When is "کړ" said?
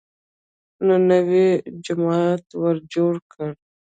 3.31-3.49